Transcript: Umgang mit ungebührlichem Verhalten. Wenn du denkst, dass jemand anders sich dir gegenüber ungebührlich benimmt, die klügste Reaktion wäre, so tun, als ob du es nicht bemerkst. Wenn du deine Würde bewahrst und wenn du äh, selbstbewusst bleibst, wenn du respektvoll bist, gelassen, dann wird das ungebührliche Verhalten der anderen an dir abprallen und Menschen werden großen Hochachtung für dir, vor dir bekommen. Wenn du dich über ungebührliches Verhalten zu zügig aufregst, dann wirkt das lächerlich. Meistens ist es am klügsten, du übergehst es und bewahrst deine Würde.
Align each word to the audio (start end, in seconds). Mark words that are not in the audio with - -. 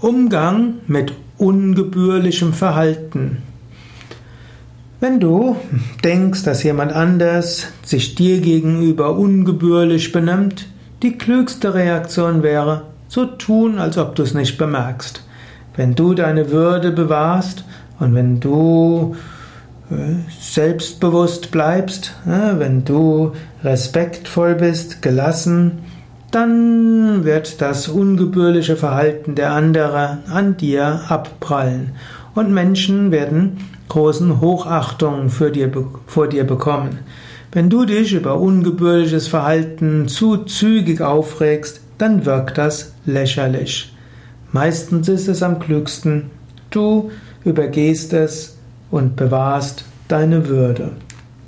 Umgang 0.00 0.74
mit 0.86 1.12
ungebührlichem 1.38 2.52
Verhalten. 2.52 3.38
Wenn 5.00 5.18
du 5.18 5.56
denkst, 6.04 6.44
dass 6.44 6.62
jemand 6.62 6.92
anders 6.92 7.66
sich 7.82 8.14
dir 8.14 8.40
gegenüber 8.40 9.16
ungebührlich 9.16 10.12
benimmt, 10.12 10.66
die 11.02 11.18
klügste 11.18 11.74
Reaktion 11.74 12.44
wäre, 12.44 12.82
so 13.08 13.24
tun, 13.24 13.80
als 13.80 13.98
ob 13.98 14.14
du 14.14 14.22
es 14.22 14.34
nicht 14.34 14.56
bemerkst. 14.56 15.24
Wenn 15.74 15.96
du 15.96 16.14
deine 16.14 16.50
Würde 16.52 16.92
bewahrst 16.92 17.64
und 17.98 18.14
wenn 18.14 18.38
du 18.38 19.16
äh, 19.90 19.94
selbstbewusst 20.40 21.50
bleibst, 21.50 22.14
wenn 22.24 22.84
du 22.84 23.32
respektvoll 23.64 24.54
bist, 24.54 25.02
gelassen, 25.02 25.78
dann 26.30 27.24
wird 27.24 27.60
das 27.60 27.88
ungebührliche 27.88 28.76
Verhalten 28.76 29.34
der 29.34 29.52
anderen 29.52 30.18
an 30.30 30.56
dir 30.56 31.02
abprallen 31.08 31.92
und 32.34 32.52
Menschen 32.52 33.10
werden 33.10 33.58
großen 33.88 34.40
Hochachtung 34.40 35.30
für 35.30 35.50
dir, 35.50 35.70
vor 36.06 36.28
dir 36.28 36.44
bekommen. 36.44 36.98
Wenn 37.52 37.70
du 37.70 37.86
dich 37.86 38.12
über 38.12 38.38
ungebührliches 38.38 39.26
Verhalten 39.26 40.06
zu 40.06 40.38
zügig 40.44 41.00
aufregst, 41.00 41.80
dann 41.96 42.26
wirkt 42.26 42.58
das 42.58 42.92
lächerlich. 43.06 43.94
Meistens 44.52 45.08
ist 45.08 45.28
es 45.28 45.42
am 45.42 45.58
klügsten, 45.58 46.30
du 46.70 47.10
übergehst 47.44 48.12
es 48.12 48.58
und 48.90 49.16
bewahrst 49.16 49.84
deine 50.08 50.48
Würde. 50.48 50.92